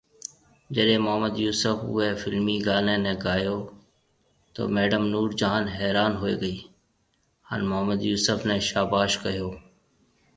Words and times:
جڏي 0.75 0.95
محمد 1.05 1.35
يوسف 1.45 1.77
اوئي 1.89 2.09
فلمي 2.21 2.57
گاني 2.67 2.95
ني 3.03 3.13
گايو 3.25 3.57
تو 4.53 4.61
ميڊم 4.75 5.03
نور 5.13 5.29
جهان 5.39 5.65
حيران 5.77 6.11
هوئي 6.21 6.35
گئي 6.43 6.57
هان 7.47 7.61
محمد 7.69 7.99
يوسف 8.09 8.39
ني 8.49 8.57
شاباش 8.69 9.11
ڪهيو 9.25 9.49